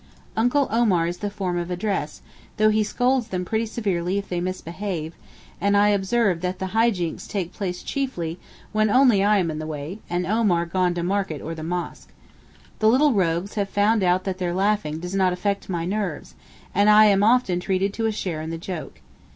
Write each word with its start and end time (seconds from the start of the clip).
'Uncle 0.35 0.67
Omar' 0.71 1.05
is 1.05 1.17
the 1.19 1.29
form 1.29 1.59
of 1.59 1.69
address, 1.69 2.23
though 2.57 2.71
he 2.71 2.83
scolds 2.83 3.27
them 3.27 3.45
pretty 3.45 3.67
severely 3.67 4.17
if 4.17 4.27
they 4.29 4.41
misbehave; 4.41 5.13
and 5.61 5.77
I 5.77 5.89
observe 5.89 6.41
that 6.41 6.57
the 6.57 6.65
high 6.73 6.89
jinks 6.89 7.27
take 7.27 7.53
place 7.53 7.83
chiefly 7.83 8.39
when 8.71 8.89
only 8.89 9.23
I 9.23 9.37
am 9.37 9.51
in 9.51 9.59
the 9.59 9.67
way, 9.67 9.99
and 10.09 10.25
Omar 10.25 10.65
gone 10.65 10.95
to 10.95 11.03
market 11.03 11.39
or 11.39 11.51
to 11.51 11.57
the 11.57 11.61
mosque. 11.63 12.09
The 12.79 12.89
little 12.89 13.13
rogues 13.13 13.53
have 13.53 13.69
found 13.69 14.01
out 14.01 14.23
that 14.23 14.39
their 14.39 14.55
laughing 14.55 14.97
does 14.99 15.13
not 15.13 15.33
'affect 15.33 15.69
my 15.69 15.85
nerves,' 15.85 16.33
and 16.73 16.89
I 16.89 17.05
am 17.05 17.21
often 17.21 17.59
treated 17.59 17.93
to 17.93 18.07
a 18.07 18.11
share 18.11 18.41
in 18.41 18.49
the 18.49 18.57
joke. 18.57 19.01